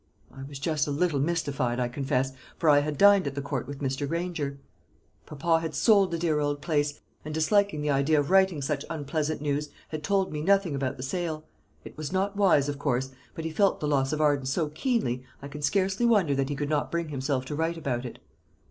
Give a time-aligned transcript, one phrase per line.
[0.35, 3.67] "I was just a little mystified, I confess, for I had dined at the Court
[3.67, 4.07] with Mr.
[4.07, 4.57] Granger."
[5.27, 9.41] "Papa had sold the dear old place, and, disliking the idea of writing such unpleasant
[9.43, 11.43] news, had told me nothing about the sale.
[11.85, 15.23] It was not wise, of course; but he felt the loss of Arden so keenly,
[15.39, 18.17] I can scarcely wonder that he could not bring himself to write about it."